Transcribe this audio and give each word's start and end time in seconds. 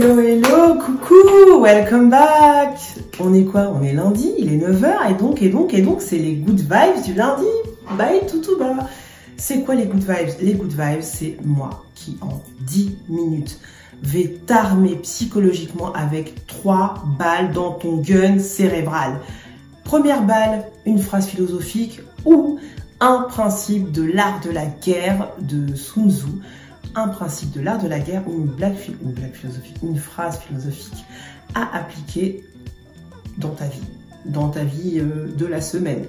hello, 0.00 0.18
hello, 0.18 0.74
coucou, 0.76 1.60
welcome 1.60 2.08
back. 2.08 2.78
On 3.18 3.34
est 3.34 3.44
quoi? 3.44 3.70
On 3.74 3.82
est 3.82 3.92
lundi, 3.92 4.32
il 4.38 4.50
est 4.52 4.56
9h 4.56 5.10
et 5.10 5.14
donc, 5.14 5.42
et 5.42 5.50
donc, 5.50 5.74
et 5.74 5.82
donc, 5.82 6.00
c'est 6.00 6.16
les 6.16 6.36
good 6.36 6.60
vibes 6.60 7.04
du 7.04 7.12
lundi. 7.12 7.44
Bye 7.98 8.22
bas. 8.58 8.88
C'est 9.36 9.60
quoi 9.62 9.74
les 9.74 9.84
good 9.84 10.00
vibes? 10.00 10.34
Les 10.40 10.54
good 10.54 10.70
vibes, 10.70 11.02
c'est 11.02 11.36
moi 11.44 11.84
qui 11.94 12.16
en 12.22 12.40
10 12.60 12.96
minutes 13.08 13.60
vais 14.02 14.40
t'armer 14.46 14.96
psychologiquement 14.96 15.92
avec 15.92 16.46
trois 16.46 16.94
balles 17.18 17.52
dans 17.52 17.72
ton 17.72 17.96
gun 17.96 18.38
cérébral. 18.38 19.20
Première 19.84 20.22
balle, 20.22 20.64
une 20.86 20.98
phrase 20.98 21.26
philosophique 21.26 22.00
ou 22.24 22.58
un 23.00 23.26
principe 23.28 23.92
de 23.92 24.02
l'art 24.02 24.40
de 24.42 24.50
la 24.50 24.64
guerre 24.64 25.28
de 25.40 25.74
Sun 25.74 26.10
Tzu 26.10 26.26
un 26.94 27.08
principe 27.08 27.52
de 27.52 27.60
l'art 27.60 27.82
de 27.82 27.88
la 27.88 27.98
guerre 27.98 28.22
ou 28.26 28.32
une 28.32 28.46
blague, 28.46 28.76
philosophique, 28.76 29.76
une 29.82 29.96
phrase 29.96 30.38
philosophique 30.38 31.04
à 31.54 31.76
appliquer 31.76 32.44
dans 33.38 33.50
ta 33.50 33.66
vie, 33.66 33.82
dans 34.26 34.48
ta 34.48 34.64
vie 34.64 34.98
euh, 35.00 35.28
de 35.36 35.46
la 35.46 35.60
semaine. 35.60 36.04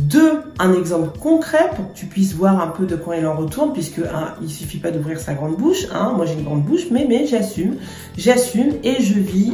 Deux, 0.00 0.40
un 0.58 0.72
exemple 0.72 1.16
concret 1.18 1.70
pour 1.76 1.92
que 1.92 1.96
tu 1.96 2.06
puisses 2.06 2.34
voir 2.34 2.60
un 2.60 2.66
peu 2.66 2.84
de 2.84 2.96
quoi 2.96 3.16
il 3.16 3.26
en 3.26 3.36
retourne, 3.36 3.72
puisque 3.72 4.00
un, 4.00 4.34
il 4.42 4.50
suffit 4.50 4.78
pas 4.78 4.90
d'ouvrir 4.90 5.20
sa 5.20 5.34
grande 5.34 5.56
bouche. 5.56 5.86
Hein, 5.92 6.14
moi 6.16 6.26
j'ai 6.26 6.34
une 6.34 6.44
grande 6.44 6.64
bouche, 6.64 6.90
mais 6.90 7.06
mais 7.08 7.26
j'assume, 7.26 7.76
j'assume 8.16 8.72
et 8.82 9.00
je 9.00 9.14
vis 9.14 9.52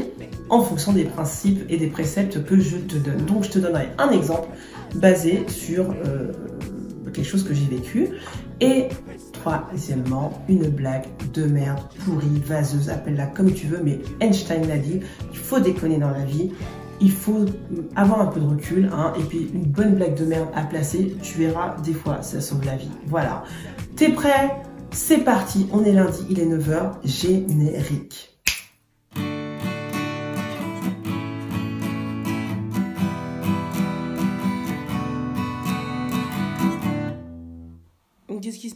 en 0.48 0.62
fonction 0.62 0.92
des 0.92 1.05
principes 1.05 1.62
et 1.69 1.77
des 1.77 1.88
préceptes 1.88 2.45
que 2.45 2.58
je 2.58 2.77
te 2.77 2.97
donne. 2.97 3.24
Donc 3.27 3.45
je 3.45 3.50
te 3.50 3.58
donnerai 3.58 3.88
un 3.98 4.11
exemple 4.11 4.48
basé 4.95 5.45
sur 5.48 5.91
euh, 5.91 6.33
quelque 7.12 7.28
chose 7.28 7.45
que 7.45 7.52
j'ai 7.55 7.66
vécu 7.66 8.08
et 8.61 8.88
Troisièmement, 9.42 10.32
une 10.48 10.68
blague 10.68 11.06
de 11.32 11.44
merde, 11.44 11.80
pourrie, 12.04 12.42
vaseuse, 12.44 12.90
appelle-la 12.90 13.26
comme 13.26 13.52
tu 13.52 13.66
veux, 13.66 13.80
mais 13.82 13.98
Einstein 14.20 14.68
l'a 14.68 14.76
dit, 14.76 15.00
il 15.32 15.38
faut 15.38 15.60
déconner 15.60 15.98
dans 15.98 16.10
la 16.10 16.24
vie, 16.24 16.52
il 17.00 17.10
faut 17.10 17.47
avoir 17.97 18.20
un 18.20 18.27
peu 18.27 18.41
de 18.41 18.47
recul, 18.47 18.91
hein, 18.92 19.14
et 19.19 19.22
puis 19.22 19.50
une 19.55 19.64
bonne 19.64 19.94
blague 19.94 20.14
de 20.14 20.27
merde 20.27 20.48
à 20.55 20.64
placer, 20.64 21.16
tu 21.22 21.38
verras, 21.38 21.77
des 21.82 21.94
fois, 21.94 22.20
ça 22.20 22.41
sauve 22.42 22.64
la 22.66 22.77
vie. 22.77 22.91
Voilà. 23.06 23.44
T'es 23.97 24.10
prêt? 24.10 24.62
C'est 24.91 25.19
parti, 25.19 25.69
on 25.72 25.84
est 25.84 25.92
lundi, 25.92 26.27
il 26.28 26.38
est 26.41 26.47
9h, 26.47 26.97
générique. 27.04 28.30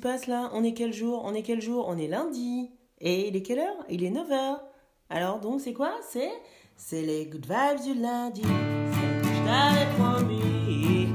Passe 0.05 0.27
là? 0.27 0.51
On 0.53 0.63
est 0.63 0.75
quel 0.75 0.93
jour? 0.93 1.23
On 1.25 1.33
est 1.33 1.41
quel 1.41 1.63
jour? 1.63 1.87
On 1.89 1.97
est 1.97 2.09
lundi. 2.09 2.71
Et 3.01 3.29
il 3.29 3.37
est 3.37 3.41
quelle 3.41 3.61
heure? 3.61 3.87
Il 3.89 4.05
est 4.05 4.11
9h. 4.11 4.59
Alors 5.09 5.41
donc 5.41 5.63
c'est 5.63 5.73
quoi? 5.73 5.93
C'est 6.07 6.31
c'est 6.77 7.01
les 7.01 7.25
good 7.25 7.47
vibes 7.47 7.81
du 7.83 7.95
lundi. 7.99 8.43
Je 8.43 9.45
t'avais 9.47 9.87
promis. 9.99 11.09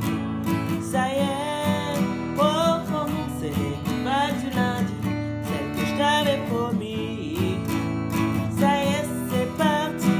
Ça 0.81 1.07
y 1.07 1.19
est, 1.19 1.99
oh, 2.39 2.79
c'est 3.39 3.49
les 3.49 3.75
good 3.85 4.07
du 4.41 4.49
lundi. 4.55 4.93
Celle 5.43 5.69
que 5.75 5.85
je 5.85 5.95
t'avais 5.95 6.39
promis. 6.49 7.59
Ça 8.59 8.69
y 8.73 8.87
est, 8.87 9.07
c'est 9.29 9.51
parti. 9.55 10.19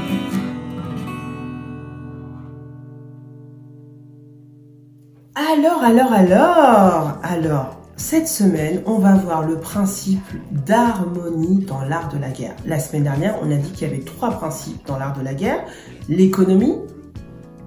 Alors, 5.34 5.82
alors, 5.82 6.12
alors, 6.12 7.18
alors. 7.24 7.79
Cette 8.00 8.28
semaine, 8.28 8.80
on 8.86 8.98
va 8.98 9.14
voir 9.14 9.46
le 9.46 9.58
principe 9.58 10.24
d'harmonie 10.50 11.58
dans 11.66 11.82
l'art 11.82 12.08
de 12.08 12.18
la 12.18 12.30
guerre. 12.30 12.56
La 12.64 12.80
semaine 12.80 13.04
dernière, 13.04 13.36
on 13.42 13.52
a 13.52 13.56
dit 13.56 13.70
qu'il 13.70 13.86
y 13.86 13.90
avait 13.92 14.02
trois 14.02 14.30
principes 14.30 14.84
dans 14.86 14.96
l'art 14.98 15.16
de 15.16 15.22
la 15.22 15.34
guerre. 15.34 15.62
L'économie, 16.08 16.76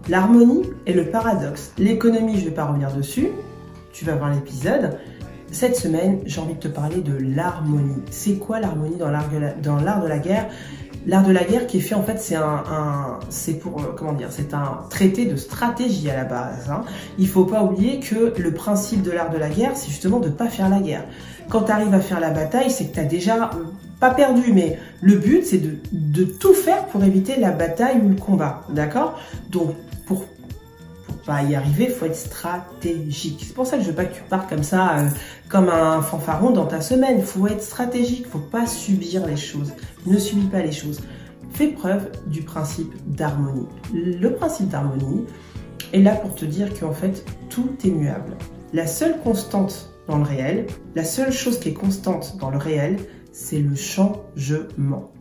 l'harmonie 0.09 0.63
et 0.87 0.93
le 0.93 1.05
paradoxe. 1.05 1.71
L'économie, 1.77 2.33
je 2.39 2.45
ne 2.45 2.49
vais 2.49 2.55
pas 2.55 2.65
revenir 2.65 2.91
dessus. 2.91 3.27
Tu 3.93 4.05
vas 4.05 4.15
voir 4.15 4.33
l'épisode. 4.33 4.97
Cette 5.51 5.75
semaine, 5.75 6.19
j'ai 6.25 6.41
envie 6.41 6.55
de 6.55 6.59
te 6.59 6.67
parler 6.67 7.01
de 7.01 7.15
l'harmonie. 7.15 8.01
C'est 8.09 8.37
quoi 8.37 8.59
l'harmonie 8.59 8.97
dans 8.97 9.11
l'art 9.11 9.29
de 9.29 10.07
la 10.07 10.17
guerre? 10.17 10.49
L'art 11.05 11.23
de 11.23 11.31
la 11.31 11.43
guerre 11.43 11.67
qui 11.67 11.77
est 11.77 11.81
fait 11.81 11.95
en 11.95 12.03
fait, 12.03 12.19
c'est 12.19 12.35
un, 12.35 13.19
c'est 13.29 13.53
pour 13.53 13.79
euh, 13.79 13.93
comment 13.95 14.13
dire, 14.13 14.29
c'est 14.31 14.53
un 14.53 14.79
traité 14.89 15.25
de 15.25 15.35
stratégie 15.35 16.09
à 16.09 16.15
la 16.15 16.23
base. 16.23 16.69
Hein. 16.69 16.83
Il 17.17 17.27
faut 17.27 17.45
pas 17.45 17.63
oublier 17.63 17.99
que 17.99 18.33
le 18.37 18.53
principe 18.53 19.01
de 19.01 19.11
l'art 19.11 19.29
de 19.29 19.37
la 19.37 19.49
guerre, 19.49 19.71
c'est 19.75 19.89
justement 19.89 20.19
de 20.19 20.29
pas 20.29 20.47
faire 20.47 20.69
la 20.69 20.79
guerre. 20.79 21.05
Quand 21.49 21.63
tu 21.63 21.71
arrives 21.71 21.93
à 21.93 21.99
faire 21.99 22.19
la 22.19 22.29
bataille, 22.29 22.71
c'est 22.71 22.85
que 22.85 22.99
tu 22.99 23.05
déjà 23.05 23.51
euh, 23.53 23.63
pas 23.99 24.11
perdu, 24.11 24.53
mais 24.53 24.79
le 25.01 25.15
but 25.17 25.45
c'est 25.45 25.57
de, 25.57 25.75
de 25.91 26.23
tout 26.23 26.53
faire 26.53 26.85
pour 26.85 27.03
éviter 27.03 27.39
la 27.39 27.51
bataille 27.51 27.99
ou 28.03 28.09
le 28.09 28.15
combat, 28.15 28.63
d'accord? 28.69 29.19
Donc 29.49 29.75
pour 30.05 30.25
pas 31.25 31.43
y 31.43 31.55
arriver, 31.55 31.89
faut 31.89 32.05
être 32.05 32.15
stratégique. 32.15 33.43
C'est 33.45 33.53
pour 33.53 33.65
ça 33.65 33.77
que 33.77 33.83
je 33.83 33.89
veux 33.89 33.95
pas 33.95 34.05
que 34.05 34.15
tu 34.15 34.23
partes 34.23 34.49
comme 34.49 34.63
ça, 34.63 34.97
euh, 34.97 35.07
comme 35.49 35.69
un 35.69 36.01
fanfaron 36.01 36.51
dans 36.51 36.65
ta 36.65 36.81
semaine. 36.81 37.21
Faut 37.21 37.47
être 37.47 37.61
stratégique, 37.61 38.27
faut 38.27 38.39
pas 38.39 38.67
subir 38.67 39.25
les 39.25 39.37
choses. 39.37 39.73
Ne 40.05 40.17
subis 40.17 40.47
pas 40.47 40.61
les 40.61 40.71
choses. 40.71 41.01
Fais 41.51 41.67
preuve 41.67 42.11
du 42.27 42.41
principe 42.41 42.91
d'harmonie. 43.05 43.67
Le 43.93 44.29
principe 44.33 44.69
d'harmonie 44.69 45.25
est 45.93 46.01
là 46.01 46.15
pour 46.15 46.35
te 46.35 46.45
dire 46.45 46.67
qu'en 46.77 46.93
fait, 46.93 47.25
tout 47.49 47.75
est 47.85 47.91
muable. 47.91 48.35
La 48.73 48.87
seule 48.87 49.19
constante 49.19 49.91
dans 50.07 50.17
le 50.17 50.23
réel, 50.23 50.67
la 50.95 51.03
seule 51.03 51.31
chose 51.31 51.59
qui 51.59 51.69
est 51.69 51.73
constante 51.73 52.37
dans 52.39 52.49
le 52.49 52.57
réel, 52.57 52.97
c'est 53.31 53.59
le 53.59 53.75
changement. 53.75 55.11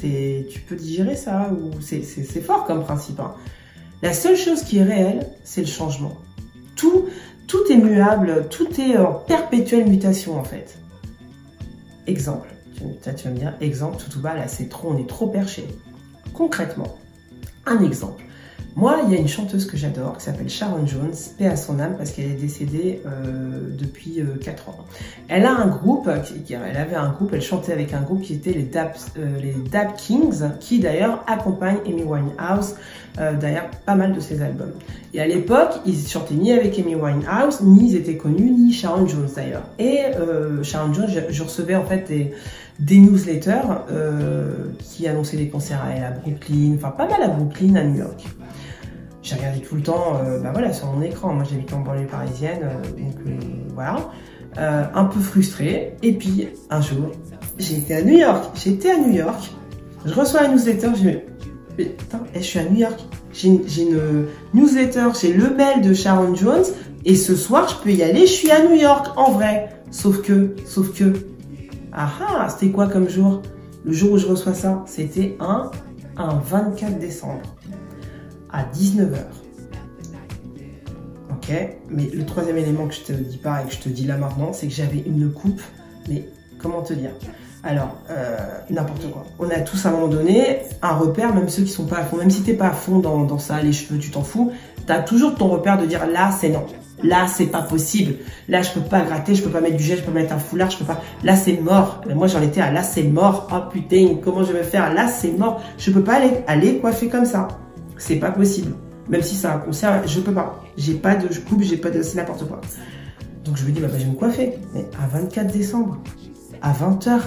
Tu 0.00 0.60
peux 0.68 0.76
digérer 0.76 1.16
ça 1.16 1.50
ou 1.52 1.80
c'est 1.80 2.02
fort 2.40 2.64
comme 2.64 2.84
principe. 2.84 3.18
Hein. 3.20 3.34
La 4.02 4.12
seule 4.12 4.36
chose 4.36 4.62
qui 4.62 4.78
est 4.78 4.84
réelle, 4.84 5.26
c'est 5.42 5.60
le 5.60 5.66
changement. 5.66 6.16
Tout, 6.76 7.06
tout 7.48 7.64
est 7.70 7.76
muable, 7.76 8.46
tout 8.48 8.80
est 8.80 8.96
en 8.96 9.12
perpétuelle 9.12 9.88
mutation 9.88 10.38
en 10.38 10.44
fait. 10.44 10.78
Exemple, 12.06 12.48
tu, 12.76 12.82
tu 13.16 13.24
vas 13.24 13.30
me 13.30 13.38
dire, 13.38 13.54
exemple, 13.60 13.96
tout, 13.98 14.10
tout 14.10 14.20
bas, 14.20 14.34
là 14.34 14.46
c'est 14.46 14.68
trop, 14.68 14.92
on 14.92 14.98
est 14.98 15.08
trop 15.08 15.26
perché. 15.26 15.66
Concrètement, 16.32 16.96
un 17.66 17.82
exemple. 17.82 18.22
Moi, 18.76 19.00
il 19.04 19.12
y 19.12 19.16
a 19.16 19.18
une 19.18 19.28
chanteuse 19.28 19.66
que 19.66 19.76
j'adore 19.76 20.18
qui 20.18 20.24
s'appelle 20.24 20.48
Sharon 20.48 20.86
Jones, 20.86 21.14
paix 21.36 21.46
à 21.46 21.56
son 21.56 21.80
âme 21.80 21.96
parce 21.96 22.12
qu'elle 22.12 22.26
est 22.30 22.40
décédée 22.40 23.02
euh, 23.06 23.70
depuis 23.76 24.20
euh, 24.20 24.36
4 24.40 24.68
ans. 24.68 24.76
Elle 25.28 25.46
a 25.46 25.52
un 25.52 25.66
groupe, 25.66 26.08
elle 26.08 26.76
avait 26.76 26.94
un 26.94 27.10
groupe, 27.10 27.30
elle 27.32 27.42
chantait 27.42 27.72
avec 27.72 27.92
un 27.92 28.02
groupe 28.02 28.22
qui 28.22 28.34
était 28.34 28.52
les 28.52 28.62
Dab, 28.62 28.92
euh, 29.18 29.84
Kings, 29.96 30.42
qui 30.60 30.78
d'ailleurs 30.78 31.24
accompagne 31.26 31.78
Amy 31.86 32.04
Winehouse, 32.04 32.76
euh, 33.18 33.32
d'ailleurs 33.34 33.68
pas 33.84 33.96
mal 33.96 34.12
de 34.12 34.20
ses 34.20 34.42
albums. 34.42 34.72
Et 35.12 35.20
à 35.20 35.26
l'époque, 35.26 35.80
ils 35.84 36.06
chantaient 36.06 36.34
ni 36.34 36.52
avec 36.52 36.78
Amy 36.78 36.94
Winehouse, 36.94 37.62
ni 37.62 37.90
ils 37.90 37.96
étaient 37.96 38.16
connus, 38.16 38.50
ni 38.50 38.72
Sharon 38.72 39.08
Jones 39.08 39.28
d'ailleurs. 39.34 39.64
Et 39.78 40.02
Sharon 40.62 40.92
Jones, 40.92 41.08
je, 41.08 41.32
je, 41.32 41.42
recevais 41.42 41.74
en 41.74 41.84
fait 41.84 42.06
des, 42.06 42.32
des 42.78 42.98
newsletters 42.98 43.66
qui 44.78 45.08
annonçaient 45.08 45.36
des 45.36 45.48
concerts 45.48 45.82
à 45.84 46.10
Brooklyn, 46.10 46.74
enfin 46.76 46.90
pas 46.90 47.08
mal 47.08 47.22
à 47.22 47.28
Brooklyn, 47.28 47.74
à 47.74 47.84
New 47.84 47.96
York 47.98 48.24
j'ai 49.28 49.36
regardé 49.36 49.60
tout 49.60 49.74
le 49.74 49.82
temps 49.82 50.20
euh, 50.24 50.40
bah 50.40 50.50
voilà, 50.52 50.72
sur 50.72 50.86
mon 50.86 51.02
écran. 51.02 51.34
Moi, 51.34 51.44
j'habite 51.48 51.72
en 51.72 51.80
banlieue 51.80 52.06
parisienne, 52.06 52.60
euh, 52.62 52.82
donc 52.90 53.14
euh, 53.26 53.38
voilà. 53.74 54.10
un 54.94 55.04
peu 55.04 55.20
frustrée. 55.20 55.96
Et 56.02 56.12
puis, 56.12 56.48
un 56.70 56.80
jour, 56.80 57.12
j'ai 57.58 57.78
été 57.78 57.94
à 57.94 58.02
New 58.02 58.16
York. 58.16 58.44
Été 58.66 58.90
à 58.90 58.98
New 58.98 59.12
York. 59.12 59.50
Je 60.06 60.14
reçois 60.14 60.42
un 60.42 60.48
newsletter. 60.48 60.88
Je 60.96 61.04
me 61.04 61.12
putain, 61.76 62.20
eh, 62.34 62.38
je 62.38 62.44
suis 62.44 62.58
à 62.58 62.64
New 62.64 62.78
York. 62.78 62.98
J'ai 63.32 63.48
une, 63.48 63.60
une, 63.78 64.26
newsletter, 64.54 65.08
j'ai 65.20 65.32
le 65.32 65.50
mail 65.50 65.82
de 65.82 65.92
Sharon 65.92 66.34
Jones. 66.34 66.64
Et 67.04 67.14
ce 67.14 67.36
soir, 67.36 67.68
je 67.68 67.76
peux 67.82 67.94
y 67.94 68.02
aller. 68.02 68.20
Je 68.20 68.32
suis 68.32 68.50
à 68.50 68.64
New 68.64 68.74
York, 68.74 69.08
en 69.16 69.32
vrai. 69.32 69.68
Sauf 69.90 70.22
que, 70.22 70.54
sauf 70.64 70.92
que, 70.92 71.12
ah 72.00 72.12
ah, 72.20 72.48
c'était 72.48 72.70
quoi 72.70 72.86
comme 72.86 73.08
jour? 73.08 73.42
Le 73.84 73.92
jour 73.92 74.12
où 74.12 74.18
je 74.18 74.26
reçois 74.26 74.54
ça, 74.54 74.84
c'était 74.86 75.36
un, 75.40 75.68
un 76.16 76.34
24 76.34 77.00
décembre 77.00 77.42
à 78.52 78.62
19h. 78.62 79.18
Ok 81.32 81.52
Mais 81.90 82.08
le 82.14 82.24
troisième 82.24 82.56
élément 82.56 82.86
que 82.86 82.94
je 82.94 83.00
te 83.00 83.12
dis 83.12 83.38
pas 83.38 83.62
et 83.62 83.66
que 83.66 83.74
je 83.74 83.80
te 83.80 83.88
dis 83.88 84.06
là 84.06 84.16
maintenant, 84.16 84.52
c'est 84.52 84.68
que 84.68 84.72
j'avais 84.72 85.00
une 85.00 85.32
coupe, 85.32 85.60
mais 86.08 86.28
comment 86.58 86.82
te 86.82 86.92
dire? 86.92 87.10
Alors, 87.64 87.96
euh, 88.10 88.36
n'importe 88.70 89.10
quoi. 89.10 89.24
On 89.40 89.50
a 89.50 89.58
tous 89.58 89.84
à 89.84 89.88
un 89.88 89.92
moment 89.92 90.06
donné 90.06 90.60
un 90.82 90.94
repère, 90.94 91.34
même 91.34 91.48
ceux 91.48 91.64
qui 91.64 91.72
sont 91.72 91.86
pas 91.86 91.98
à 91.98 92.04
fond, 92.04 92.16
même 92.16 92.30
si 92.30 92.42
t'es 92.42 92.54
pas 92.54 92.68
à 92.68 92.72
fond 92.72 93.00
dans, 93.00 93.38
ça, 93.38 93.60
les 93.60 93.72
cheveux, 93.72 93.98
tu 93.98 94.12
t'en 94.12 94.22
fous, 94.22 94.52
t'as 94.86 95.02
toujours 95.02 95.34
ton 95.34 95.48
repère 95.48 95.78
de 95.78 95.84
dire 95.84 96.06
là 96.06 96.30
c'est 96.30 96.50
non, 96.50 96.64
là 97.02 97.26
c'est 97.28 97.46
pas 97.46 97.62
possible, 97.62 98.14
là 98.48 98.62
je 98.62 98.70
peux 98.70 98.80
pas 98.80 99.00
gratter, 99.02 99.34
je 99.34 99.42
peux 99.42 99.50
pas 99.50 99.60
mettre 99.60 99.76
du 99.76 99.82
gel, 99.84 99.98
je 99.98 100.02
peux 100.02 100.12
pas 100.12 100.20
mettre 100.20 100.34
un 100.34 100.38
foulard, 100.38 100.70
je 100.70 100.78
peux 100.78 100.84
pas, 100.84 101.00
là 101.22 101.36
c'est 101.36 101.60
mort. 101.60 102.02
moi 102.14 102.26
j'en 102.26 102.42
étais 102.42 102.60
à 102.60 102.72
là 102.72 102.82
c'est 102.82 103.04
mort, 103.04 103.48
oh 103.52 103.70
putain, 103.70 104.16
comment 104.22 104.42
je 104.42 104.52
vais 104.52 104.64
faire, 104.64 104.92
là 104.92 105.08
c'est 105.08 105.32
mort, 105.32 105.62
je 105.78 105.90
peux 105.90 106.02
pas 106.02 106.20
aller, 106.46 106.78
coiffer 106.78 107.08
comme 107.08 107.26
ça. 107.26 107.48
C'est 107.98 108.16
pas 108.16 108.30
possible. 108.30 108.74
Même 109.08 109.22
si 109.22 109.34
c'est 109.34 109.46
un 109.46 109.58
concert, 109.58 110.06
je 110.06 110.20
peux 110.20 110.32
pas. 110.32 110.62
J'ai 110.76 110.94
pas 110.94 111.16
de 111.16 111.26
coupe, 111.48 111.62
j'ai 111.62 111.76
pas 111.76 111.90
de. 111.90 112.02
C'est 112.02 112.16
n'importe 112.16 112.46
quoi. 112.46 112.60
Donc 113.44 113.56
je 113.56 113.64
me 113.64 113.70
dis, 113.70 113.80
bah, 113.80 113.88
bah, 113.90 113.98
je 113.98 114.04
vais 114.04 114.10
me 114.10 114.16
coiffer. 114.16 114.52
Mais 114.74 114.86
à 115.02 115.06
24 115.08 115.52
décembre, 115.52 115.98
à 116.62 116.72
20h, 116.72 117.20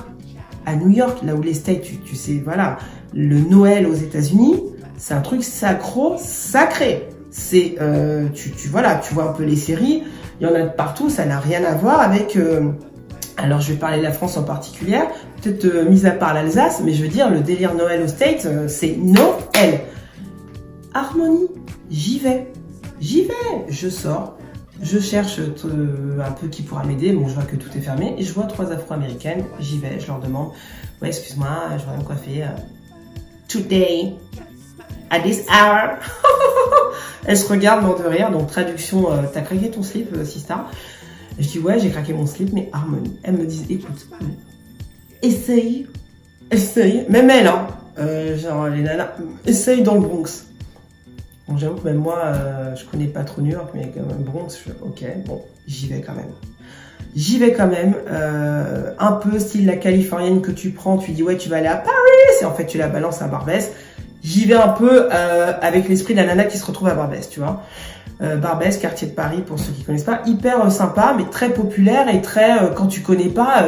à 0.65 0.75
New 0.75 0.89
York, 0.89 1.19
là 1.23 1.35
où 1.35 1.41
les 1.41 1.53
States, 1.53 1.81
tu, 2.05 2.15
sais, 2.15 2.41
voilà, 2.43 2.77
le 3.13 3.39
Noël 3.39 3.87
aux 3.87 3.95
États-Unis, 3.95 4.61
c'est 4.97 5.13
un 5.15 5.21
truc 5.21 5.43
sacro, 5.43 6.15
sacré. 6.17 7.09
C'est, 7.31 7.75
euh, 7.79 8.27
tu, 8.33 8.51
tu, 8.51 8.67
voilà, 8.67 8.95
tu 8.95 9.13
vois 9.13 9.29
un 9.29 9.33
peu 9.33 9.43
les 9.43 9.55
séries, 9.55 10.03
il 10.39 10.47
y 10.47 10.49
en 10.49 10.53
a 10.53 10.63
de 10.63 10.69
partout, 10.69 11.09
ça 11.09 11.25
n'a 11.25 11.39
rien 11.39 11.63
à 11.63 11.73
voir 11.73 12.01
avec. 12.01 12.35
Euh, 12.35 12.71
alors 13.37 13.61
je 13.61 13.71
vais 13.71 13.79
parler 13.79 13.97
de 13.99 14.03
la 14.03 14.11
France 14.11 14.37
en 14.37 14.43
particulier, 14.43 14.99
peut-être 15.41 15.65
euh, 15.65 15.89
mis 15.89 16.05
à 16.05 16.11
part 16.11 16.33
l'Alsace, 16.33 16.81
mais 16.83 16.93
je 16.93 17.03
veux 17.03 17.09
dire 17.09 17.29
le 17.29 17.39
délire 17.39 17.73
Noël 17.73 18.03
aux 18.03 18.07
States, 18.07 18.47
c'est 18.67 18.97
Noël. 18.97 19.81
Harmonie, 20.93 21.47
j'y 21.89 22.19
vais, 22.19 22.51
j'y 22.99 23.23
vais, 23.23 23.33
je 23.69 23.87
sors, 23.87 24.37
je 24.83 24.99
cherche 24.99 25.39
un 25.39 26.31
peu 26.31 26.47
qui 26.47 26.63
pourra 26.63 26.83
m'aider. 26.83 27.13
Bon, 27.13 27.27
je 27.27 27.35
vois 27.35 27.43
que 27.43 27.55
tout 27.55 27.69
est 27.77 27.81
fermé. 27.81 28.15
Et 28.17 28.23
je 28.23 28.33
vois 28.33 28.45
trois 28.45 28.71
afro-américaines. 28.71 29.45
J'y 29.59 29.77
vais, 29.77 29.99
je 29.99 30.07
leur 30.07 30.19
demande 30.19 30.49
Ouais, 31.01 31.09
excuse-moi, 31.09 31.49
je 31.77 31.83
voudrais 31.83 31.97
me 31.97 32.03
coiffer. 32.03 32.45
Today, 33.47 34.15
at 35.11 35.19
this 35.19 35.45
hour. 35.49 35.97
Elles 37.25 37.37
se 37.37 37.47
regardent, 37.47 37.85
mort 37.85 37.99
de 37.99 38.07
rire. 38.07 38.31
Donc, 38.31 38.47
traduction 38.47 39.11
euh, 39.11 39.17
T'as 39.31 39.41
craqué 39.41 39.69
ton 39.69 39.83
slip, 39.83 40.11
euh, 40.15 40.25
Sista 40.25 40.65
Je 41.37 41.47
dis 41.47 41.59
Ouais, 41.59 41.79
j'ai 41.79 41.89
craqué 41.89 42.13
mon 42.13 42.25
slip, 42.25 42.51
mais 42.53 42.69
harmonie. 42.73 43.19
Elles 43.23 43.37
me 43.37 43.45
disent 43.45 43.65
Écoute, 43.69 44.07
essaye, 45.21 45.87
essaye. 46.49 47.05
Même 47.09 47.29
elle, 47.29 47.47
hein. 47.47 47.67
genre, 48.37 48.67
les 48.69 48.81
nanas, 48.81 49.11
essaye 49.45 49.83
dans 49.83 49.93
le 49.93 50.01
Bronx. 50.01 50.47
Bon, 51.47 51.57
j'avoue 51.57 51.75
que 51.75 51.87
même 51.87 51.97
moi, 51.97 52.21
euh, 52.23 52.75
je 52.75 52.85
connais 52.85 53.07
pas 53.07 53.23
trop 53.23 53.41
New 53.41 53.51
York, 53.51 53.71
mais 53.73 53.91
quand 53.93 54.05
même 54.05 54.23
Bronx, 54.23 54.49
je, 54.65 54.71
ok, 54.81 55.03
bon, 55.25 55.41
j'y 55.67 55.87
vais 55.87 56.01
quand 56.01 56.13
même. 56.13 56.31
J'y 57.15 57.39
vais 57.39 57.51
quand 57.51 57.67
même, 57.67 57.95
euh, 58.09 58.91
un 58.99 59.11
peu 59.13 59.37
style 59.39 59.65
la 59.65 59.75
californienne 59.75 60.41
que 60.41 60.51
tu 60.51 60.69
prends, 60.69 60.97
tu 60.97 61.11
dis 61.11 61.23
ouais, 61.23 61.35
tu 61.35 61.49
vas 61.49 61.57
aller 61.57 61.67
à 61.67 61.75
Paris, 61.75 61.95
et 62.41 62.45
en 62.45 62.53
fait 62.53 62.67
tu 62.67 62.77
la 62.77 62.87
balances 62.87 63.21
à 63.21 63.27
Barbès. 63.27 63.71
J'y 64.23 64.45
vais 64.45 64.55
un 64.55 64.69
peu 64.69 65.09
euh, 65.11 65.53
avec 65.61 65.89
l'esprit 65.89 66.13
de 66.13 66.19
la 66.19 66.27
nana 66.27 66.43
qui 66.45 66.57
se 66.57 66.65
retrouve 66.65 66.87
à 66.87 66.93
Barbès, 66.95 67.29
tu 67.29 67.39
vois. 67.39 67.63
Barbès, 68.39 68.77
quartier 68.77 69.07
de 69.07 69.13
Paris, 69.13 69.41
pour 69.43 69.57
ceux 69.57 69.71
qui 69.71 69.83
connaissent 69.83 70.03
pas, 70.03 70.21
hyper 70.27 70.71
sympa, 70.71 71.15
mais 71.17 71.23
très 71.31 71.49
populaire 71.49 72.07
et 72.07 72.21
très, 72.21 72.71
quand 72.75 72.85
tu 72.85 73.01
connais 73.01 73.29
pas, 73.29 73.65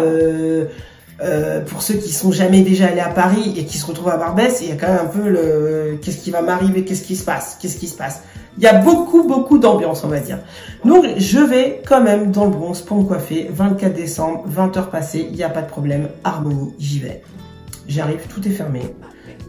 euh, 1.22 1.62
pour 1.62 1.84
ceux 1.84 1.94
qui 1.94 2.12
sont 2.12 2.32
jamais 2.32 2.62
déjà 2.62 2.88
allés 2.88 3.00
à 3.00 3.10
Paris 3.10 3.54
et 3.56 3.66
qui 3.66 3.78
se 3.78 3.86
retrouvent 3.86 4.10
à 4.10 4.18
Barbès, 4.18 4.60
il 4.62 4.70
y 4.70 4.72
a 4.72 4.76
quand 4.76 4.88
même 4.88 5.00
un 5.04 5.06
peu 5.06 5.30
le 5.30 6.00
qu'est-ce 6.02 6.18
qui 6.18 6.32
va 6.32 6.42
m'arriver, 6.42 6.84
qu'est-ce 6.84 7.04
qui 7.04 7.16
se 7.16 7.24
passe, 7.24 7.58
qu'est-ce 7.62 7.78
qui 7.78 7.88
se 7.88 7.96
passe. 7.96 8.24
Il 8.58 8.64
y 8.64 8.68
a 8.68 8.74
beaucoup 8.74 9.24
beaucoup 9.24 9.60
d'ambiance, 9.60 10.04
on 10.04 10.08
va 10.08 10.20
dire. 10.20 10.40
Donc 10.84 11.06
je 11.18 11.40
vais 11.40 11.82
quand 11.88 12.02
même 12.02 12.32
dans 12.32 12.46
le 12.46 12.52
Bronx 12.52 12.82
pour 12.86 12.98
me 12.98 13.04
coiffer. 13.04 13.48
24 13.52 13.94
décembre, 13.94 14.44
20 14.48 14.78
heures 14.78 14.90
passées, 14.90 15.28
il 15.30 15.36
n'y 15.36 15.44
a 15.44 15.50
pas 15.50 15.62
de 15.62 15.70
problème. 15.70 16.10
Harmonie, 16.24 16.74
j'y 16.80 17.00
vais. 17.00 17.22
J'arrive, 17.88 18.22
tout 18.28 18.46
est 18.48 18.52
fermé. 18.52 18.82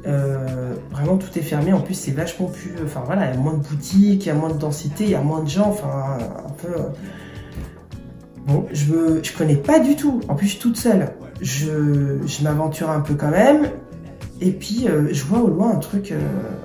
Euh, 0.07 0.75
vraiment 0.91 1.17
tout 1.17 1.39
est 1.39 1.43
fermé. 1.43 1.73
En 1.73 1.81
plus 1.81 1.95
c'est 1.95 2.13
vachement 2.13 2.47
plus. 2.47 2.75
Enfin 2.85 3.03
voilà, 3.07 3.31
il 3.31 3.35
y 3.35 3.37
a 3.37 3.41
moins 3.41 3.55
de 3.55 3.63
boutiques, 3.63 4.25
il 4.25 4.29
y 4.29 4.31
a 4.31 4.35
moins 4.35 4.51
de 4.51 4.59
densité, 4.59 5.05
il 5.05 5.11
y 5.11 5.15
a 5.15 5.23
moins 5.23 5.43
de 5.43 5.49
gens. 5.49 5.69
Enfin 5.69 6.19
un 6.47 6.51
peu. 6.51 6.69
Bon, 8.47 8.67
je 8.73 9.37
connais 9.37 9.57
pas 9.57 9.79
du 9.79 9.97
tout. 9.97 10.21
En 10.29 10.35
plus, 10.35 10.47
je 10.47 10.53
suis 10.53 10.61
toute 10.61 10.77
seule 10.77 11.09
je, 11.41 12.43
m'aventure 12.43 12.91
un 12.91 13.01
peu 13.01 13.15
quand 13.15 13.31
même. 13.31 13.69
Et 14.41 14.51
puis, 14.51 14.87
euh, 14.89 15.09
je 15.13 15.25
vois 15.25 15.41
au 15.41 15.49
loin 15.49 15.71
un 15.73 15.79
truc, 15.79 16.13
euh, 16.13 16.19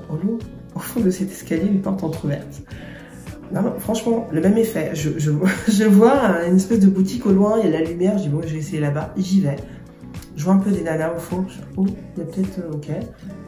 au, 0.09 0.15
loin, 0.15 0.37
au 0.75 0.79
fond 0.79 0.99
de 0.99 1.09
cet 1.09 1.31
escalier, 1.31 1.67
une 1.67 1.81
porte 1.81 2.03
entrouverte. 2.03 2.61
Non, 3.51 3.73
franchement, 3.79 4.27
le 4.31 4.41
même 4.41 4.57
effet. 4.57 4.91
Je, 4.93 5.83
vois 5.85 6.45
une 6.47 6.57
espèce 6.57 6.79
de 6.79 6.87
boutique 6.87 7.25
au 7.25 7.31
loin, 7.31 7.57
il 7.59 7.69
y 7.69 7.75
a 7.75 7.79
la 7.79 7.85
lumière, 7.85 8.17
je 8.17 8.23
dis 8.23 8.29
bon, 8.29 8.41
je 8.41 8.53
vais 8.53 8.59
essayer 8.59 8.79
là-bas, 8.79 9.13
j'y 9.17 9.41
vais. 9.41 9.55
Je 10.39 10.45
vois 10.45 10.53
un 10.53 10.59
peu 10.59 10.71
des 10.71 10.83
nanas 10.83 11.11
au 11.11 11.19
fond, 11.19 11.45
je, 11.49 11.59
oh, 11.75 11.85
il 11.85 12.23
y 12.23 12.25
a 12.25 12.31
peut-être, 12.31 12.59
euh, 12.59 12.73
ok. 12.73 12.87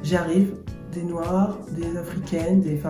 J'arrive, 0.04 0.52
des 0.94 1.04
noirs, 1.04 1.58
des 1.72 1.98
africaines, 1.98 2.60
des 2.60 2.82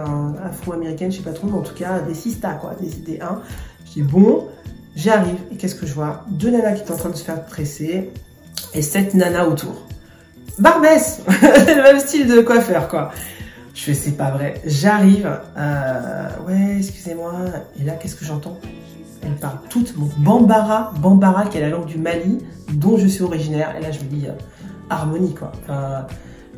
afro-américaines, 0.43 1.11
je 1.11 1.17
sais 1.17 1.23
pas 1.23 1.33
trop, 1.33 1.45
mais 1.45 1.53
en 1.59 1.61
tout 1.61 1.75
cas, 1.75 1.99
des 1.99 2.15
sistas, 2.15 2.55
quoi, 2.55 2.73
des, 2.81 2.89
des 2.89 3.21
uns. 3.21 3.43
Je 3.85 3.91
dis 3.91 4.01
bon, 4.01 4.47
J'arrive 4.95 5.37
et 5.51 5.55
qu'est-ce 5.55 5.75
que 5.75 5.85
je 5.85 5.93
vois? 5.93 6.25
Deux 6.31 6.49
nanas 6.49 6.73
qui 6.73 6.87
sont 6.87 6.93
en 6.93 6.97
train 6.97 7.09
de 7.11 7.15
se 7.15 7.23
faire 7.23 7.45
tresser 7.45 8.09
et 8.73 8.81
sept 8.81 9.13
nanas 9.13 9.45
autour. 9.45 9.87
Barbès 10.57 11.21
Le 11.27 11.83
même 11.83 11.99
style 11.99 12.27
de 12.27 12.41
coiffeur, 12.41 12.87
quoi. 12.87 13.11
Je 13.75 13.83
fais, 13.83 13.93
c'est 13.93 14.17
pas 14.17 14.31
vrai. 14.31 14.55
J'arrive, 14.65 15.29
euh, 15.57 16.27
ouais, 16.47 16.77
excusez-moi. 16.79 17.33
Et 17.79 17.83
là, 17.83 17.93
qu'est-ce 17.93 18.15
que 18.15 18.25
j'entends? 18.25 18.59
Elles 19.23 19.35
parlent 19.39 19.59
toutes 19.69 19.95
mon 19.97 20.09
Bambara, 20.17 20.93
Bambara, 20.99 21.45
qui 21.45 21.57
est 21.57 21.61
la 21.61 21.69
langue 21.69 21.85
du 21.85 21.97
Mali, 21.97 22.39
dont 22.73 22.97
je 22.97 23.07
suis 23.07 23.23
originaire. 23.23 23.75
Et 23.77 23.81
là, 23.81 23.91
je 23.91 23.99
me 23.99 24.05
dis, 24.05 24.27
euh, 24.27 24.31
harmonie, 24.89 25.35
quoi. 25.35 25.51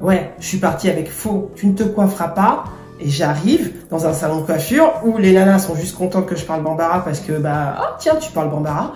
ouais, 0.02 0.34
je 0.40 0.46
suis 0.46 0.60
partie 0.60 0.90
avec 0.90 1.10
faux. 1.10 1.52
Tu 1.56 1.68
ne 1.68 1.74
te 1.74 1.84
coifferas 1.84 2.30
pas. 2.30 2.64
Et 3.00 3.10
j'arrive 3.10 3.74
dans 3.90 4.06
un 4.06 4.14
salon 4.14 4.42
de 4.42 4.46
coiffure 4.46 4.94
où 5.04 5.18
les 5.18 5.34
nanas 5.34 5.60
sont 5.60 5.76
juste 5.76 5.98
contentes 5.98 6.26
que 6.26 6.36
je 6.36 6.46
parle 6.46 6.64
bambara 6.64 7.04
parce 7.04 7.20
que, 7.20 7.34
bah, 7.34 7.76
oh 7.80 7.96
tiens, 8.00 8.16
tu 8.16 8.32
parles 8.32 8.50
bambara. 8.50 8.94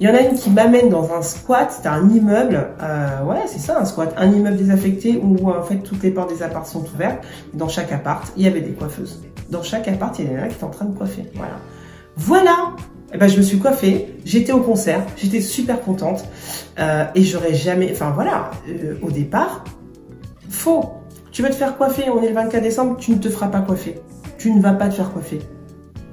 Il 0.00 0.08
y 0.08 0.10
en 0.10 0.14
a 0.14 0.20
une 0.20 0.34
qui 0.34 0.50
m'amène 0.50 0.88
dans 0.88 1.12
un 1.12 1.22
squat, 1.22 1.70
c'est 1.70 1.86
un 1.86 2.08
immeuble, 2.08 2.70
euh, 2.82 3.24
ouais, 3.24 3.42
c'est 3.46 3.60
ça 3.60 3.78
un 3.78 3.84
squat, 3.84 4.12
un 4.16 4.32
immeuble 4.32 4.56
désaffecté 4.56 5.20
où 5.22 5.48
en 5.48 5.62
fait 5.62 5.76
toutes 5.76 6.02
les 6.02 6.10
portes 6.10 6.30
des 6.30 6.42
apparts 6.42 6.66
sont 6.66 6.84
ouvertes. 6.94 7.24
Dans 7.54 7.68
chaque 7.68 7.92
appart, 7.92 8.32
il 8.36 8.42
y 8.42 8.48
avait 8.48 8.62
des 8.62 8.72
coiffeuses. 8.72 9.22
Dans 9.50 9.62
chaque 9.62 9.86
appart, 9.88 10.18
il 10.18 10.24
y 10.24 10.26
a 10.26 10.30
des 10.30 10.36
nanas 10.36 10.48
qui 10.48 10.54
étaient 10.56 10.64
en 10.64 10.70
train 10.70 10.86
de 10.86 10.96
coiffer. 10.96 11.24
Voilà. 11.34 11.54
Voilà 12.16 12.74
et 13.12 13.16
eh 13.16 13.18
ben, 13.18 13.28
je 13.28 13.36
me 13.36 13.42
suis 13.42 13.58
coiffée, 13.58 14.16
j'étais 14.24 14.52
au 14.52 14.60
concert, 14.60 15.04
j'étais 15.18 15.42
super 15.42 15.82
contente 15.82 16.24
euh, 16.78 17.04
et 17.14 17.22
j'aurais 17.22 17.52
jamais, 17.52 17.90
enfin 17.92 18.10
voilà, 18.10 18.52
euh, 18.70 18.94
au 19.02 19.10
départ, 19.10 19.64
faux. 20.48 20.94
Tu 21.30 21.42
vas 21.42 21.50
te 21.50 21.54
faire 21.54 21.76
coiffer, 21.76 22.08
on 22.08 22.22
est 22.22 22.28
le 22.28 22.34
24 22.34 22.62
décembre, 22.62 22.96
tu 22.96 23.10
ne 23.10 23.18
te 23.18 23.28
feras 23.28 23.48
pas 23.48 23.60
coiffer. 23.60 24.00
Tu 24.38 24.50
ne 24.50 24.62
vas 24.62 24.72
pas 24.72 24.88
te 24.88 24.94
faire 24.94 25.12
coiffer. 25.12 25.40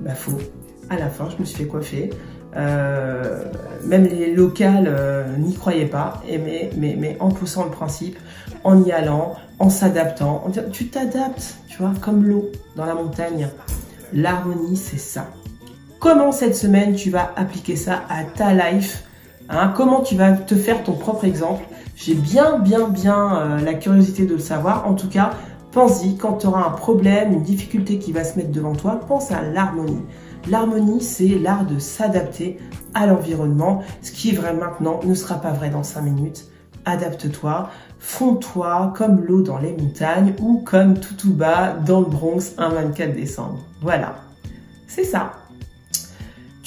Bah 0.01 0.13
faux. 0.13 0.39
À 0.89 0.97
la 0.97 1.07
fin, 1.07 1.29
je 1.29 1.37
me 1.37 1.45
suis 1.45 1.59
fait 1.59 1.69
coiffer. 1.69 2.09
Euh, 2.57 3.45
même 3.85 4.03
les 4.03 4.33
locales 4.33 4.93
n'y 5.37 5.53
croyaient 5.53 5.85
pas, 5.85 6.21
mais, 6.27 6.69
mais, 6.75 6.97
mais 6.99 7.15
en 7.21 7.29
poussant 7.29 7.63
le 7.63 7.71
principe, 7.71 8.17
en 8.65 8.83
y 8.83 8.91
allant, 8.91 9.35
en 9.59 9.69
s'adaptant, 9.69 10.51
tu 10.73 10.89
t'adaptes, 10.89 11.55
tu 11.69 11.77
vois, 11.77 11.93
comme 12.01 12.25
l'eau 12.25 12.51
dans 12.75 12.85
la 12.85 12.93
montagne. 12.93 13.47
L'harmonie, 14.11 14.75
c'est 14.75 14.99
ça. 14.99 15.27
Comment 15.99 16.31
cette 16.31 16.55
semaine 16.55 16.95
tu 16.95 17.09
vas 17.09 17.33
appliquer 17.35 17.75
ça 17.75 18.03
à 18.07 18.23
ta 18.23 18.53
life 18.53 19.03
hein? 19.49 19.73
Comment 19.75 19.99
tu 19.99 20.15
vas 20.15 20.31
te 20.31 20.55
faire 20.55 20.81
ton 20.83 20.93
propre 20.93 21.25
exemple? 21.25 21.65
J'ai 21.97 22.13
bien, 22.13 22.57
bien, 22.57 22.87
bien 22.87 23.35
euh, 23.35 23.59
la 23.59 23.73
curiosité 23.73 24.25
de 24.25 24.35
le 24.35 24.39
savoir. 24.39 24.87
En 24.87 24.93
tout 24.93 25.09
cas, 25.09 25.31
pense-y, 25.73 26.15
quand 26.15 26.37
tu 26.37 26.47
auras 26.47 26.65
un 26.65 26.71
problème, 26.71 27.33
une 27.33 27.43
difficulté 27.43 27.99
qui 27.99 28.13
va 28.13 28.23
se 28.23 28.37
mettre 28.37 28.53
devant 28.53 28.73
toi, 28.73 29.01
pense 29.09 29.31
à 29.31 29.41
l'harmonie. 29.41 30.01
L'harmonie, 30.49 31.01
c'est 31.01 31.37
l'art 31.37 31.65
de 31.65 31.79
s'adapter 31.79 32.59
à 32.93 33.05
l'environnement. 33.05 33.83
Ce 34.01 34.13
qui 34.13 34.29
est 34.29 34.35
vrai 34.35 34.53
maintenant 34.53 35.01
ne 35.03 35.13
sera 35.13 35.35
pas 35.35 35.51
vrai 35.51 35.69
dans 35.69 35.83
5 35.83 36.01
minutes. 36.01 36.45
Adapte-toi, 36.85 37.69
fonds-toi 37.99 38.93
comme 38.95 39.19
l'eau 39.25 39.41
dans 39.41 39.57
les 39.57 39.75
montagnes 39.75 40.33
ou 40.41 40.61
comme 40.65 40.97
tout 40.97 41.33
bas 41.33 41.73
dans 41.73 41.99
le 41.99 42.05
Bronx 42.05 42.53
un 42.57 42.69
24 42.69 43.13
décembre. 43.13 43.59
Voilà, 43.81 44.15
c'est 44.87 45.03
ça. 45.03 45.33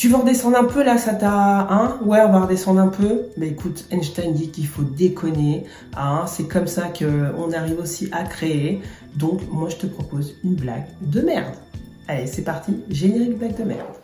Tu 0.03 0.09
veux 0.09 0.17
redescendre 0.17 0.59
un 0.59 0.65
peu 0.65 0.83
là, 0.83 0.99
ça 0.99 1.15
t'a... 1.15 1.31
Hein? 1.31 1.97
Ouais, 2.05 2.19
on 2.23 2.33
va 2.33 2.41
redescendre 2.41 2.81
un 2.81 2.89
peu. 2.89 3.27
Mais 3.37 3.51
écoute, 3.51 3.85
Einstein 3.93 4.35
dit 4.35 4.51
qu'il 4.51 4.67
faut 4.67 4.83
déconner. 4.83 5.63
Hein? 5.97 6.25
C'est 6.27 6.49
comme 6.49 6.67
ça 6.67 6.89
qu'on 6.89 7.53
arrive 7.53 7.79
aussi 7.79 8.09
à 8.11 8.25
créer. 8.25 8.83
Donc, 9.15 9.43
moi, 9.53 9.69
je 9.69 9.77
te 9.77 9.87
propose 9.87 10.35
une 10.43 10.55
blague 10.55 10.87
de 11.03 11.21
merde. 11.21 11.55
Allez, 12.09 12.27
c'est 12.27 12.43
parti. 12.43 12.81
Générique 12.91 13.39
blague 13.39 13.57
de 13.57 13.63
merde. 13.63 14.02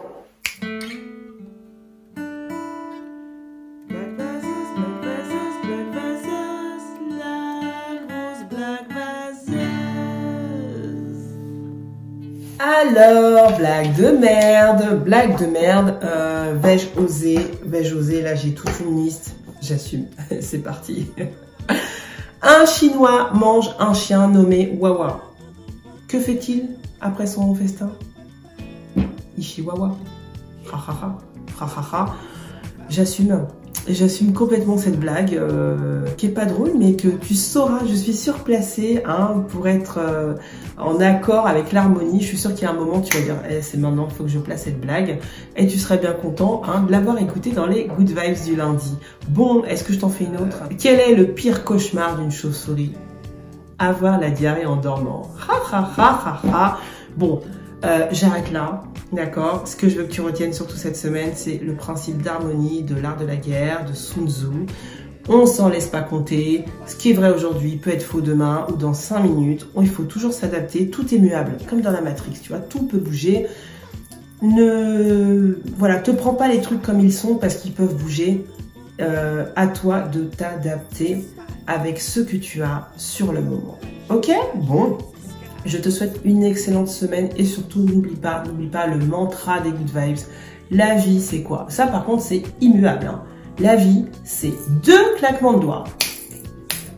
Alors, 12.96 13.54
blague 13.58 13.94
de 13.96 14.08
merde, 14.12 15.04
blague 15.04 15.38
de 15.38 15.44
merde, 15.44 15.98
euh, 16.02 16.54
vais-je 16.56 16.86
oser, 16.98 17.38
vais-je 17.62 17.94
oser, 17.94 18.22
là 18.22 18.34
j'ai 18.34 18.54
toute 18.54 18.80
une 18.80 18.96
liste, 19.04 19.36
j'assume, 19.60 20.06
c'est 20.40 20.62
parti. 20.62 21.06
un 22.42 22.64
chinois 22.64 23.30
mange 23.34 23.68
un 23.78 23.92
chien 23.92 24.28
nommé 24.28 24.74
Wawa. 24.80 25.20
Que 26.08 26.18
fait-il 26.18 26.70
après 27.02 27.26
son 27.26 27.54
festin? 27.54 27.90
Il 29.36 29.44
chie 29.44 29.60
Wawa. 29.60 29.94
Ha 30.72 30.76
ha 30.76 30.98
ha, 31.02 31.18
ha 31.60 31.66
ha 31.66 31.88
ha. 31.92 32.14
J'assume, 32.88 33.46
j'assume 33.94 34.32
complètement 34.32 34.76
cette 34.76 34.98
blague 34.98 35.34
euh, 35.34 36.04
qui 36.16 36.26
est 36.26 36.30
pas 36.30 36.44
drôle, 36.44 36.72
mais 36.78 36.94
que 36.94 37.08
tu 37.08 37.34
sauras, 37.34 37.80
je 37.88 37.94
suis 37.94 38.12
surplacée 38.12 39.02
hein, 39.06 39.44
pour 39.48 39.68
être 39.68 39.98
euh, 39.98 40.34
en 40.76 41.00
accord 41.00 41.46
avec 41.46 41.72
l'harmonie. 41.72 42.20
Je 42.20 42.26
suis 42.26 42.38
sûre 42.38 42.54
qu'il 42.54 42.64
y 42.64 42.66
a 42.66 42.70
un 42.70 42.74
moment 42.74 43.00
tu 43.00 43.16
vas 43.16 43.24
dire, 43.24 43.36
eh, 43.48 43.62
c'est 43.62 43.78
maintenant, 43.78 44.06
il 44.10 44.14
faut 44.14 44.24
que 44.24 44.30
je 44.30 44.38
place 44.38 44.64
cette 44.64 44.80
blague, 44.80 45.18
et 45.56 45.66
tu 45.66 45.78
serais 45.78 45.98
bien 45.98 46.12
content 46.12 46.62
hein, 46.66 46.82
de 46.82 46.92
l'avoir 46.92 47.18
écouté 47.18 47.50
dans 47.52 47.66
les 47.66 47.84
Good 47.86 48.08
Vibes 48.08 48.44
du 48.44 48.56
lundi. 48.56 48.96
Bon, 49.28 49.64
est-ce 49.64 49.84
que 49.84 49.92
je 49.92 49.98
t'en 49.98 50.08
fais 50.08 50.24
une 50.24 50.36
autre? 50.36 50.62
Quel 50.78 51.00
est 51.00 51.14
le 51.14 51.26
pire 51.26 51.64
cauchemar 51.64 52.18
d'une 52.18 52.30
chauve-souris? 52.30 52.92
Avoir 53.78 54.20
la 54.20 54.30
diarrhée 54.30 54.66
en 54.66 54.76
dormant. 54.76 55.30
Ha 55.48 55.54
ha 55.72 55.90
ha 55.96 56.22
ha 56.24 56.42
ha. 56.52 56.78
Bon, 57.16 57.40
euh, 57.84 58.06
j'arrête 58.10 58.50
là. 58.52 58.82
D'accord 59.12 59.66
Ce 59.66 59.76
que 59.76 59.88
je 59.88 59.98
veux 59.98 60.04
que 60.04 60.12
tu 60.12 60.20
retiennes 60.20 60.52
surtout 60.52 60.76
cette 60.76 60.96
semaine, 60.96 61.30
c'est 61.34 61.58
le 61.58 61.74
principe 61.74 62.22
d'harmonie 62.22 62.82
de 62.82 62.94
l'art 62.94 63.16
de 63.16 63.24
la 63.24 63.36
guerre, 63.36 63.84
de 63.86 63.94
Sun 63.94 64.28
Tzu. 64.28 64.66
On 65.28 65.46
s'en 65.46 65.68
laisse 65.68 65.86
pas 65.86 66.00
compter. 66.00 66.64
Ce 66.86 66.96
qui 66.96 67.10
est 67.10 67.14
vrai 67.14 67.30
aujourd'hui 67.30 67.76
peut 67.76 67.90
être 67.90 68.02
faux 68.02 68.20
demain 68.20 68.66
ou 68.70 68.76
dans 68.76 68.94
5 68.94 69.20
minutes. 69.20 69.66
Il 69.80 69.88
faut 69.88 70.04
toujours 70.04 70.32
s'adapter. 70.32 70.88
Tout 70.88 71.14
est 71.14 71.18
muable, 71.18 71.58
comme 71.68 71.80
dans 71.80 71.90
la 71.90 72.00
Matrix, 72.00 72.38
tu 72.42 72.48
vois. 72.48 72.60
Tout 72.60 72.86
peut 72.86 72.98
bouger. 72.98 73.46
Ne, 74.40 75.58
voilà, 75.76 75.96
te 75.96 76.10
prends 76.10 76.34
pas 76.34 76.48
les 76.48 76.60
trucs 76.60 76.80
comme 76.80 77.00
ils 77.00 77.12
sont 77.12 77.34
parce 77.34 77.56
qu'ils 77.56 77.72
peuvent 77.72 77.94
bouger. 77.94 78.44
Euh, 79.00 79.44
à 79.54 79.68
toi 79.68 80.00
de 80.00 80.24
t'adapter 80.24 81.24
avec 81.68 82.00
ce 82.00 82.18
que 82.18 82.36
tu 82.36 82.62
as 82.62 82.88
sur 82.96 83.32
le 83.32 83.40
moment. 83.42 83.78
Ok? 84.10 84.28
Bon, 84.56 84.98
je 85.64 85.78
te 85.78 85.90
souhaite 85.90 86.20
une 86.24 86.44
excellente 86.44 86.88
semaine 86.88 87.28
et 87.36 87.44
surtout 87.44 87.80
n'oublie 87.80 88.16
pas, 88.16 88.42
n'oublie 88.46 88.68
pas 88.68 88.86
le 88.86 88.98
mantra 89.04 89.60
des 89.60 89.70
good 89.70 89.90
vibes. 89.94 90.18
La 90.70 90.94
vie, 90.94 91.20
c'est 91.20 91.42
quoi? 91.42 91.66
Ça, 91.68 91.86
par 91.86 92.04
contre, 92.04 92.22
c'est 92.22 92.42
immuable. 92.60 93.06
Hein. 93.06 93.22
La 93.58 93.76
vie, 93.76 94.04
c'est 94.24 94.52
deux 94.84 95.14
claquements 95.16 95.54
de 95.54 95.60
doigts. 95.60 95.84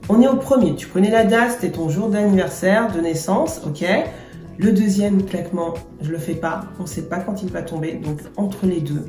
On 0.09 0.21
est 0.21 0.29
au 0.29 0.37
premier. 0.37 0.75
Tu 0.75 0.89
connais 0.89 1.11
la 1.11 1.25
date, 1.25 1.53
c'était 1.53 1.71
ton 1.71 1.89
jour 1.89 2.09
d'anniversaire, 2.09 2.93
de 2.93 3.01
naissance, 3.01 3.61
ok? 3.65 3.85
Le 4.59 4.73
deuxième 4.73 5.25
claquement, 5.25 5.75
je 6.03 6.11
le 6.11 6.19
fais 6.19 6.35
pas. 6.35 6.65
On 6.81 6.87
sait 6.87 7.09
pas 7.09 7.19
quand 7.21 7.43
il 7.43 7.49
va 7.49 7.63
tomber. 7.63 7.93
Donc, 7.95 8.19
entre 8.37 8.67
les 8.67 8.81
deux, 8.81 9.07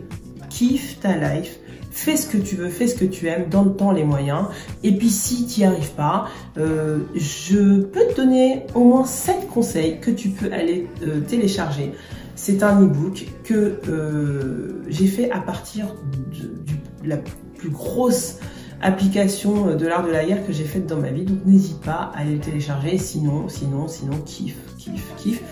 kiffe 0.50 1.00
ta 1.00 1.18
life 1.18 1.58
fais 1.92 2.16
ce 2.18 2.26
que 2.28 2.38
tu 2.38 2.56
veux, 2.56 2.70
fais 2.70 2.88
ce 2.88 2.96
que 2.96 3.06
tu 3.06 3.28
aimes, 3.28 3.50
dans 3.50 3.64
le 3.64 3.74
temps 3.74 3.92
les 3.92 4.04
moyens. 4.04 4.46
Et 4.84 4.96
puis 4.96 5.10
si 5.10 5.46
tu 5.46 5.60
n'y 5.60 5.66
arrives 5.66 5.92
pas, 5.92 6.28
euh, 6.58 7.00
je 7.14 7.82
peux 7.82 8.08
te 8.08 8.16
donner 8.16 8.66
au 8.74 8.84
moins 8.84 9.06
7 9.06 9.48
conseils 9.48 10.00
que 10.00 10.10
tu 10.10 10.30
peux 10.30 10.52
aller 10.52 10.88
euh, 11.06 11.20
télécharger. 11.20 11.92
C'est 12.36 12.64
un 12.64 12.82
e-book 12.82 13.28
que 13.44 13.80
euh, 13.88 14.82
j'ai 14.88 15.06
fait 15.06 15.30
à 15.32 15.40
partir 15.40 15.96
de, 16.32 17.08
la 17.08 17.18
plus 17.58 17.70
grosse 17.70 18.38
application 18.82 19.76
de 19.76 19.86
l'art 19.86 20.04
de 20.04 20.12
la 20.12 20.26
guerre 20.26 20.46
que 20.48 20.54
j'ai 20.54 20.64
faite 20.64 20.88
dans 20.88 20.98
ma 20.98 21.10
vie. 21.10 21.26
Donc 21.26 21.46
n'hésite 21.46 21.82
pas 21.82 22.12
à 22.16 22.22
aller 22.22 22.36
le 22.36 22.40
télécharger. 22.40 22.98
Sinon, 22.98 23.48
sinon, 23.50 23.88
sinon, 23.88 24.18
kiffe, 24.26 24.58
kiffe, 24.78 25.14
kiffe. 25.18 25.44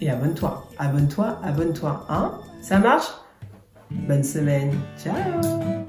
Et 0.00 0.08
abonne-toi, 0.08 0.66
abonne-toi, 0.78 1.38
abonne-toi. 1.42 2.06
Hein? 2.08 2.32
Ça 2.62 2.78
marche? 2.78 3.08
Bonne 3.90 4.24
semaine. 4.24 4.72
Ciao 4.96 5.84